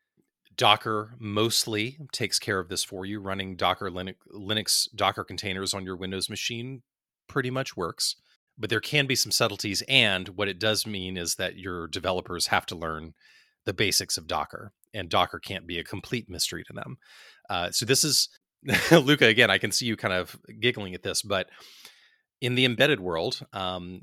[0.55, 3.21] Docker mostly takes care of this for you.
[3.21, 6.83] Running Docker Linux, Linux Docker containers on your Windows machine
[7.27, 8.17] pretty much works.
[8.59, 12.49] But there can be some subtleties, and what it does mean is that your developers
[12.49, 13.15] have to learn
[13.65, 16.97] the basics of Docker, and Docker can't be a complete mystery to them.
[17.49, 18.29] Uh, so this is
[18.91, 19.51] Luca again.
[19.51, 21.49] I can see you kind of giggling at this, but
[22.41, 24.03] in the embedded world, um,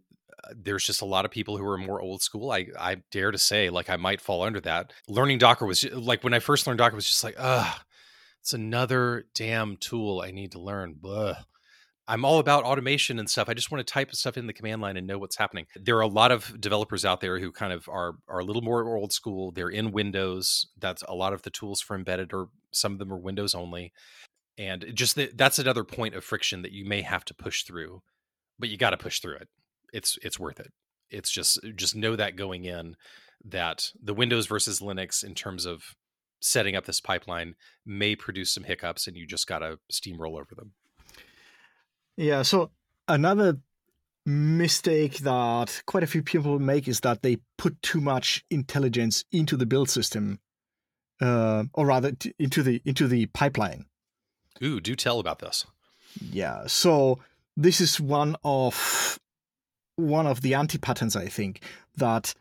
[0.55, 2.51] there's just a lot of people who are more old school.
[2.51, 4.93] I I dare to say, like I might fall under that.
[5.07, 7.79] Learning Docker was like when I first learned Docker was just like, ugh,
[8.41, 10.95] it's another damn tool I need to learn.
[10.99, 11.35] Blah.
[12.09, 13.49] I'm all about automation and stuff.
[13.49, 15.67] I just want to type stuff in the command line and know what's happening.
[15.75, 18.63] There are a lot of developers out there who kind of are are a little
[18.63, 19.51] more old school.
[19.51, 20.65] They're in Windows.
[20.79, 23.93] That's a lot of the tools for embedded, or some of them are Windows only.
[24.57, 28.01] And just the, that's another point of friction that you may have to push through,
[28.57, 29.47] but you got to push through it.
[29.93, 30.71] It's it's worth it.
[31.11, 32.95] It's just just know that going in
[33.45, 35.83] that the Windows versus Linux in terms of
[36.41, 37.53] setting up this pipeline
[37.85, 40.73] may produce some hiccups, and you just got to steamroll over them.
[42.19, 42.41] Yeah.
[42.41, 42.71] So
[43.07, 43.59] another
[44.25, 49.55] mistake that quite a few people make is that they put too much intelligence into
[49.55, 50.39] the build system,
[51.21, 53.85] uh, or rather t- into the into the pipeline.
[54.61, 55.65] Ooh, do tell about this.
[56.19, 56.67] Yeah.
[56.67, 57.19] So
[57.55, 59.17] this is one of
[59.95, 61.63] one of the anti patterns, I think,
[61.95, 62.35] that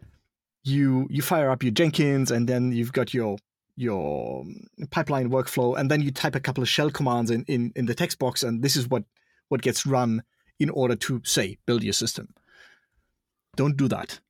[0.65, 3.39] you you fire up your Jenkins and then you've got your
[3.77, 4.45] your
[4.91, 7.95] pipeline workflow, and then you type a couple of shell commands in, in, in the
[7.95, 9.05] text box, and this is what
[9.49, 10.23] what gets run
[10.59, 12.35] in order to say build your system.
[13.57, 14.21] Don't do that.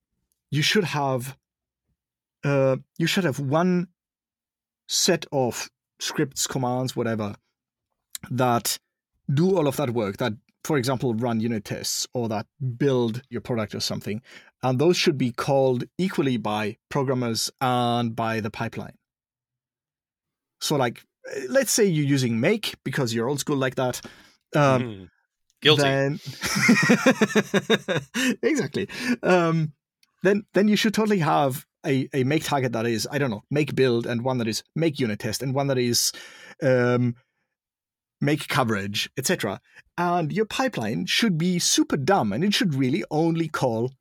[0.51, 1.37] You should have
[2.45, 3.89] uh, you should have one
[4.87, 7.35] set of scripts, commands, whatever
[8.31, 8.79] that
[9.33, 10.17] do all of that work.
[10.19, 10.33] That,
[10.65, 12.47] for example, run unit tests or that
[12.77, 14.23] build your product or something,
[14.63, 18.97] and those should be called equally by programmers and by the pipeline.
[20.61, 21.05] So, like,
[21.49, 24.01] let's say you're using make because you're old school like that.
[24.55, 25.09] Um, mm.
[25.61, 25.83] Guilty.
[25.83, 26.21] Then
[28.43, 28.89] exactly.
[29.23, 29.73] Um,
[30.23, 33.43] then then you should totally have a, a make target that is I don't know
[33.51, 36.13] make build and one that is make unit test and one that is
[36.63, 37.17] um,
[38.21, 39.61] make coverage etc.
[39.97, 43.93] And your pipeline should be super dumb and it should really only call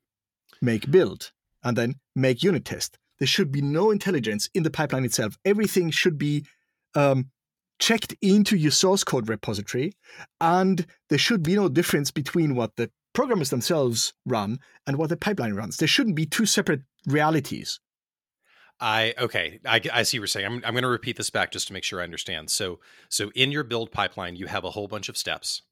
[0.62, 1.32] make build
[1.64, 2.98] and then make unit test.
[3.18, 5.36] There should be no intelligence in the pipeline itself.
[5.44, 6.46] Everything should be
[6.94, 7.30] um,
[7.78, 9.92] checked into your source code repository,
[10.40, 15.16] and there should be no difference between what the programmers themselves run and what the
[15.16, 15.76] pipeline runs.
[15.76, 17.80] There shouldn't be two separate realities.
[18.80, 20.46] I okay, I, I see what you're saying.
[20.46, 22.50] I'm, I'm going to repeat this back just to make sure I understand.
[22.50, 25.62] So so in your build pipeline, you have a whole bunch of steps,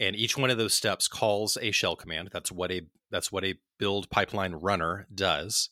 [0.00, 2.30] and each one of those steps calls a shell command.
[2.32, 5.68] That's what a that's what a build pipeline runner does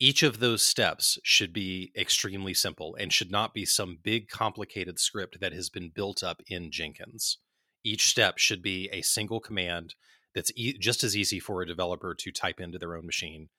[0.00, 4.98] each of those steps should be extremely simple and should not be some big complicated
[4.98, 7.36] script that has been built up in Jenkins.
[7.84, 9.94] Each step should be a single command
[10.34, 13.50] that's e- just as easy for a developer to type into their own machine.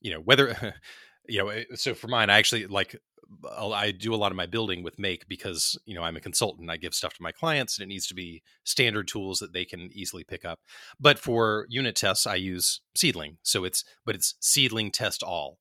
[0.00, 0.76] You know, whether
[1.28, 2.96] you know, eh, so for mine I actually like
[3.58, 6.70] I do a lot of my building with Make because you know I'm a consultant.
[6.70, 9.64] I give stuff to my clients, and it needs to be standard tools that they
[9.64, 10.60] can easily pick up.
[11.00, 13.38] But for unit tests, I use Ceedling.
[13.42, 15.58] So it's but it's Ceedling test all.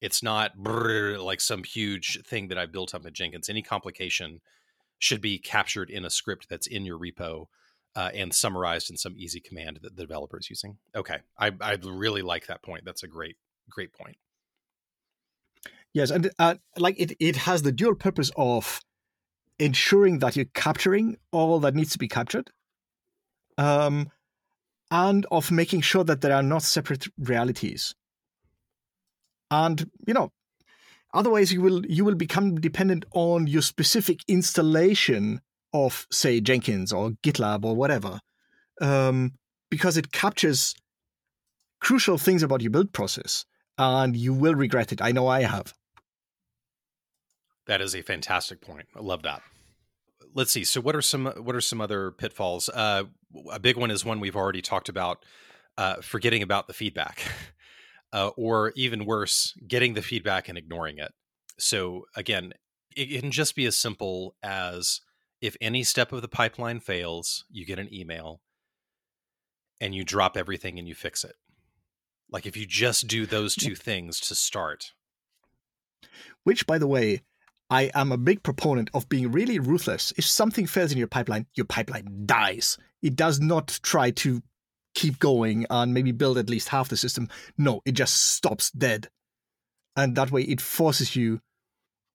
[0.00, 3.48] It's not like some huge thing that I built up at Jenkins.
[3.48, 4.40] Any complication
[4.98, 7.46] should be captured in a script that's in your repo
[7.94, 10.78] uh, and summarized in some easy command that the developer is using.
[10.94, 12.84] Okay, I, I really like that point.
[12.84, 13.36] That's a great
[13.70, 14.16] great point.
[15.94, 18.80] Yes, and uh, like it, it has the dual purpose of
[19.58, 22.50] ensuring that you're capturing all that needs to be captured,
[23.58, 24.10] um,
[24.90, 27.94] and of making sure that there are not separate realities.
[29.50, 30.32] And you know,
[31.12, 35.42] otherwise you will you will become dependent on your specific installation
[35.74, 38.20] of, say, Jenkins or GitLab or whatever,
[38.80, 39.32] um,
[39.70, 40.74] because it captures
[41.80, 43.44] crucial things about your build process,
[43.76, 45.02] and you will regret it.
[45.02, 45.74] I know I have.
[47.66, 48.86] That is a fantastic point.
[48.96, 49.42] I love that.
[50.34, 50.64] Let's see.
[50.64, 52.68] So, what are some what are some other pitfalls?
[52.68, 53.04] Uh,
[53.50, 55.24] a big one is one we've already talked about:
[55.76, 57.22] uh, forgetting about the feedback,
[58.12, 61.12] uh, or even worse, getting the feedback and ignoring it.
[61.58, 62.52] So, again,
[62.96, 65.00] it can just be as simple as
[65.40, 68.40] if any step of the pipeline fails, you get an email,
[69.80, 71.34] and you drop everything and you fix it.
[72.30, 74.92] Like if you just do those two things to start.
[76.44, 77.22] Which, by the way,
[77.72, 80.12] I am a big proponent of being really ruthless.
[80.18, 82.76] If something fails in your pipeline, your pipeline dies.
[83.00, 84.42] It does not try to
[84.94, 87.30] keep going and maybe build at least half the system.
[87.56, 89.08] No, it just stops dead.
[89.96, 91.40] And that way it forces you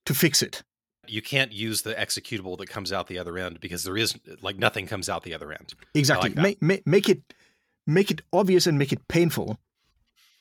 [0.05, 0.62] to fix it.
[1.08, 4.60] You can't use the executable that comes out the other end because there is like
[4.60, 5.74] nothing comes out the other end.
[5.95, 6.30] Exactly.
[6.30, 7.34] Like make, make, make it
[7.88, 9.58] make it obvious and make it painful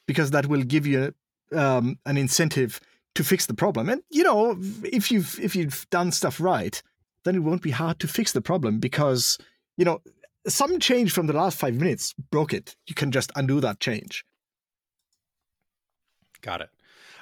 [0.07, 1.15] because that will give you
[1.55, 2.81] um, an incentive
[3.17, 3.89] to fix the problem.
[3.89, 6.83] And you know, if you've if you've done stuff right,
[7.25, 9.39] then it won't be hard to fix the problem because
[9.77, 10.01] you know
[10.49, 12.77] some change from the last five minutes broke it.
[12.87, 14.25] You can just undo that change.
[16.41, 16.71] Got it.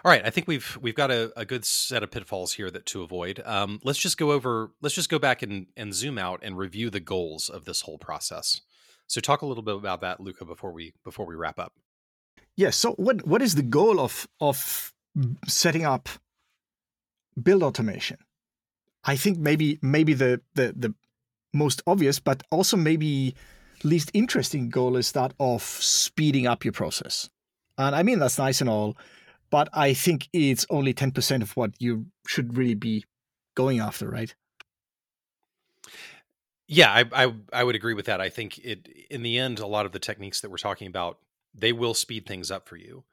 [0.05, 2.85] All right, I think we've we've got a, a good set of pitfalls here that
[2.87, 3.41] to avoid.
[3.47, 4.71] Um, let's just go over.
[4.83, 7.97] Let's just go back and, and zoom out and review the goals of this whole
[7.97, 8.61] process.
[9.07, 11.73] So, talk a little bit about that, Luca, before we before we wrap up.
[12.55, 12.77] Yes.
[12.77, 14.93] So, what what is the goal of of
[15.47, 16.09] setting up
[17.41, 18.19] build automation?
[19.05, 20.95] I think maybe maybe the the the
[21.53, 23.35] most obvious, but also maybe
[23.85, 27.29] least interesting goal is that of speeding up your process.
[27.77, 28.97] And I mean that's nice and all,
[29.51, 33.05] but I think it's only 10% of what you should really be
[33.55, 34.35] going after, right?
[36.67, 38.21] Yeah, I, I, I would agree with that.
[38.21, 41.19] I think it in the end, a lot of the techniques that we're talking about,
[41.55, 43.05] they will speed things up for you,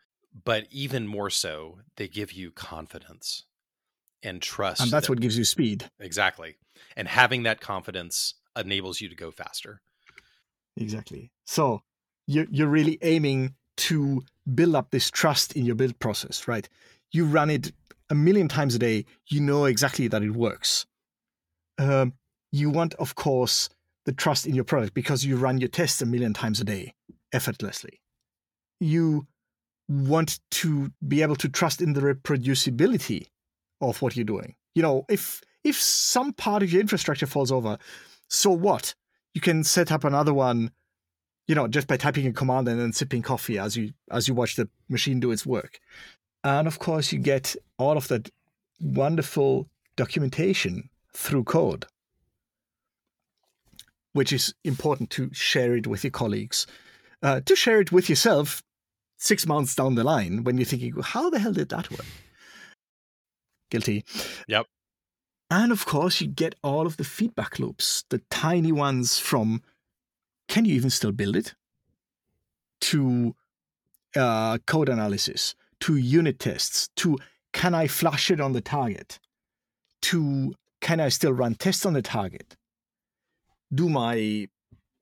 [0.45, 3.45] but even more so, they give you confidence
[4.23, 4.81] and trust.
[4.81, 5.89] And that's that, what gives you speed.
[5.99, 6.57] Exactly.
[6.95, 9.81] And having that confidence enables you to go faster.
[10.77, 11.31] Exactly.
[11.45, 11.81] So
[12.27, 14.21] you're you're really aiming to
[14.53, 16.67] build up this trust in your build process, right?
[17.11, 17.71] You run it
[18.09, 20.85] a million times a day, you know exactly that it works.
[21.79, 22.13] Um,
[22.51, 23.69] you want, of course,
[24.05, 26.93] the trust in your product because you run your tests a million times a day
[27.31, 28.01] effortlessly.
[28.79, 29.27] You
[29.91, 33.27] want to be able to trust in the reproducibility
[33.81, 34.55] of what you're doing.
[34.75, 37.77] You know, if if some part of your infrastructure falls over,
[38.27, 38.95] so what?
[39.33, 40.71] You can set up another one
[41.47, 44.33] you know, just by typing a command and then sipping coffee as you as you
[44.33, 45.79] watch the machine do its work.
[46.45, 48.29] And of course, you get all of that
[48.79, 49.67] wonderful
[49.97, 51.85] documentation through code,
[54.13, 56.67] which is important to share it with your colleagues,
[57.21, 58.63] uh, to share it with yourself
[59.21, 62.05] six months down the line when you're thinking, how the hell did that work?
[63.69, 64.03] Guilty.
[64.47, 64.65] Yep.
[65.49, 69.61] And of course, you get all of the feedback loops, the tiny ones from
[70.47, 71.53] can you even still build it?
[72.81, 73.35] To
[74.15, 77.17] uh, code analysis, to unit tests, to
[77.53, 79.19] can I flash it on the target,
[80.03, 82.55] to can I still run tests on the target?
[83.73, 84.47] Do my,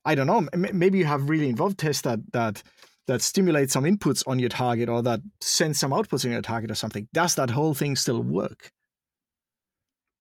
[0.04, 2.64] I don't know, maybe you have really involved tests that that
[3.10, 6.70] that stimulate some inputs on your target or that send some outputs on your target
[6.70, 7.08] or something.
[7.12, 8.72] Does that whole thing still work?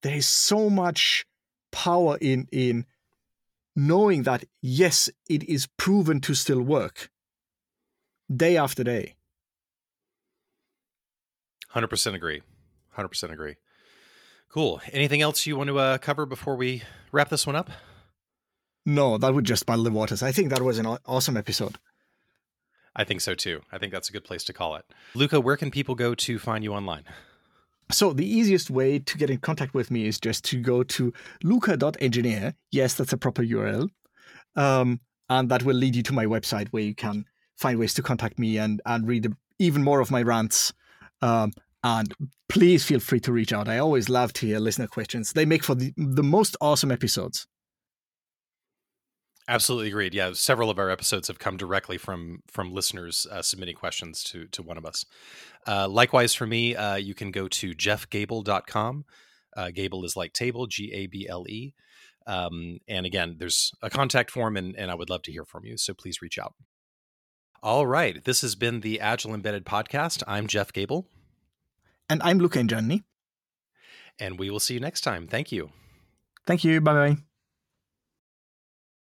[0.01, 1.23] There is so much
[1.71, 2.87] power in in
[3.75, 7.11] knowing that, yes, it is proven to still work
[8.35, 9.15] day after day.
[11.75, 12.41] 100% agree.
[12.97, 13.55] 100% agree.
[14.49, 14.81] Cool.
[14.91, 16.81] Anything else you want to uh, cover before we
[17.11, 17.69] wrap this one up?
[18.83, 20.23] No, that would just muddle the waters.
[20.23, 21.77] I think that was an awesome episode.
[22.95, 23.61] I think so too.
[23.71, 24.85] I think that's a good place to call it.
[25.13, 27.03] Luca, where can people go to find you online?
[27.91, 31.11] So the easiest way to get in contact with me is just to go to
[31.43, 32.53] luca.engineer.
[32.71, 33.89] Yes, that's a proper URL.
[34.55, 37.25] Um, and that will lead you to my website where you can
[37.57, 40.71] find ways to contact me and, and read even more of my rants.
[41.21, 41.51] Um,
[41.83, 42.13] and
[42.47, 43.67] please feel free to reach out.
[43.67, 45.33] I always love to hear listener questions.
[45.33, 47.47] They make for the, the most awesome episodes.
[49.49, 50.13] Absolutely agreed.
[50.13, 54.45] Yeah, several of our episodes have come directly from from listeners uh, submitting questions to
[54.49, 55.05] to one of us.
[55.67, 59.05] Uh, likewise, for me, uh, you can go to jeffgable.com.
[59.57, 61.73] Uh, Gable is like table, G A B L E.
[62.27, 65.65] Um, and again, there's a contact form, and, and I would love to hear from
[65.65, 65.77] you.
[65.77, 66.53] So please reach out.
[67.63, 68.23] All right.
[68.23, 70.21] This has been the Agile Embedded Podcast.
[70.27, 71.07] I'm Jeff Gable.
[72.07, 73.03] And I'm Luca Ingianni.
[74.19, 75.27] And we will see you next time.
[75.27, 75.71] Thank you.
[76.45, 76.79] Thank you.
[76.81, 77.28] Bye bye.